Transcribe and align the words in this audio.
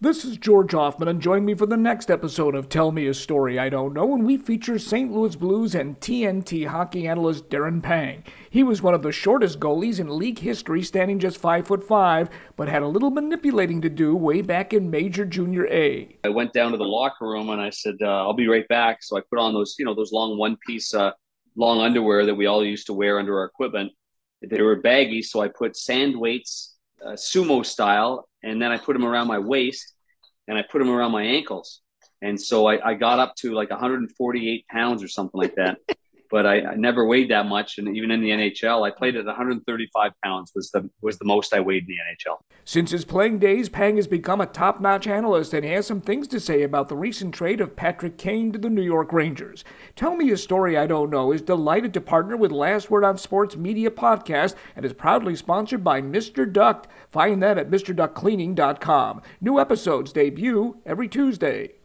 This 0.00 0.24
is 0.24 0.36
George 0.36 0.70
Hoffman, 0.70 1.08
and 1.08 1.20
join 1.20 1.44
me 1.44 1.54
for 1.54 1.66
the 1.66 1.76
next 1.76 2.08
episode 2.08 2.54
of 2.54 2.68
Tell 2.68 2.92
Me 2.92 3.08
a 3.08 3.14
Story 3.14 3.58
I 3.58 3.68
Don't 3.68 3.92
Know, 3.92 4.06
when 4.06 4.22
we 4.22 4.36
feature 4.36 4.78
St. 4.78 5.10
Louis 5.10 5.34
Blues 5.34 5.74
and 5.74 5.98
TNT 5.98 6.68
hockey 6.68 7.08
analyst 7.08 7.48
Darren 7.48 7.82
Pang. 7.82 8.22
He 8.48 8.62
was 8.62 8.80
one 8.80 8.94
of 8.94 9.02
the 9.02 9.10
shortest 9.10 9.58
goalies 9.58 9.98
in 9.98 10.16
league 10.16 10.38
history, 10.38 10.84
standing 10.84 11.18
just 11.18 11.38
five 11.38 11.66
foot 11.66 11.82
five, 11.82 12.30
but 12.54 12.68
had 12.68 12.84
a 12.84 12.86
little 12.86 13.10
manipulating 13.10 13.80
to 13.80 13.88
do 13.88 14.14
way 14.14 14.40
back 14.40 14.72
in 14.72 14.88
Major 14.88 15.24
Junior 15.24 15.66
A. 15.66 16.16
I 16.22 16.28
went 16.28 16.52
down 16.52 16.70
to 16.70 16.78
the 16.78 16.84
locker 16.84 17.26
room 17.26 17.50
and 17.50 17.60
I 17.60 17.70
said, 17.70 17.96
uh, 18.00 18.06
"I'll 18.06 18.34
be 18.34 18.46
right 18.46 18.68
back." 18.68 19.02
So 19.02 19.16
I 19.16 19.22
put 19.28 19.40
on 19.40 19.52
those, 19.52 19.74
you 19.80 19.84
know, 19.84 19.96
those 19.96 20.12
long 20.12 20.38
one 20.38 20.56
piece, 20.64 20.94
uh, 20.94 21.10
long 21.56 21.80
underwear 21.80 22.24
that 22.24 22.36
we 22.36 22.46
all 22.46 22.64
used 22.64 22.86
to 22.86 22.92
wear 22.92 23.18
under 23.18 23.36
our 23.40 23.46
equipment. 23.46 23.90
They 24.42 24.62
were 24.62 24.76
baggy, 24.76 25.22
so 25.22 25.40
I 25.40 25.48
put 25.48 25.76
sand 25.76 26.16
weights, 26.16 26.76
uh, 27.04 27.14
sumo 27.14 27.66
style, 27.66 28.27
and 28.42 28.60
then 28.60 28.70
I 28.70 28.78
put 28.78 28.94
them 28.94 29.04
around 29.04 29.28
my 29.28 29.38
waist 29.38 29.94
and 30.46 30.56
I 30.58 30.62
put 30.62 30.78
them 30.78 30.90
around 30.90 31.12
my 31.12 31.22
ankles. 31.22 31.80
And 32.22 32.40
so 32.40 32.66
I, 32.66 32.90
I 32.90 32.94
got 32.94 33.18
up 33.18 33.34
to 33.36 33.52
like 33.52 33.70
148 33.70 34.66
pounds 34.68 35.02
or 35.02 35.08
something 35.08 35.40
like 35.40 35.54
that. 35.56 35.78
but 36.30 36.46
I, 36.46 36.60
I, 36.60 36.74
never 36.74 37.06
weighed 37.06 37.30
that 37.30 37.46
much, 37.46 37.78
and 37.78 37.96
even 37.96 38.10
in 38.10 38.20
the 38.20 38.30
NHL, 38.30 38.86
I 38.86 38.90
played 38.90 39.16
at 39.16 39.24
135 39.24 40.12
pounds 40.22 40.52
was 40.54 40.70
the 40.70 40.88
was 41.00 41.18
the 41.18 41.24
most 41.24 41.54
I 41.54 41.60
weighed 41.60 41.84
in 41.84 41.88
the 41.88 42.30
NHL. 42.30 42.38
Since 42.64 42.90
his 42.90 43.04
playing 43.04 43.38
days, 43.38 43.68
Pang 43.68 43.96
has 43.96 44.06
become 44.06 44.40
a 44.40 44.46
top-notch 44.46 45.06
analyst, 45.06 45.54
and 45.54 45.64
he 45.64 45.70
has 45.72 45.86
some 45.86 46.00
things 46.00 46.28
to 46.28 46.40
say 46.40 46.62
about 46.62 46.88
the 46.88 46.96
recent 46.96 47.34
trade 47.34 47.60
of 47.60 47.76
Patrick 47.76 48.18
Kane 48.18 48.52
to 48.52 48.58
the 48.58 48.70
New 48.70 48.82
York 48.82 49.12
Rangers. 49.12 49.64
Tell 49.96 50.16
me 50.16 50.30
a 50.30 50.36
story 50.36 50.76
I 50.76 50.86
don't 50.86 51.10
know 51.10 51.32
is 51.32 51.42
delighted 51.42 51.94
to 51.94 52.00
partner 52.00 52.36
with 52.36 52.52
Last 52.52 52.90
Word 52.90 53.04
on 53.04 53.16
Sports 53.16 53.56
Media 53.56 53.90
Podcast 53.90 54.54
and 54.76 54.84
is 54.84 54.92
proudly 54.92 55.34
sponsored 55.34 55.82
by 55.82 56.02
Mr. 56.02 56.50
Duck. 56.50 56.88
Find 57.10 57.42
them 57.42 57.58
at 57.58 57.70
MrDuckCleaning.com. 57.70 59.22
New 59.40 59.58
episodes 59.58 60.12
debut 60.12 60.78
every 60.84 61.08
Tuesday. 61.08 61.77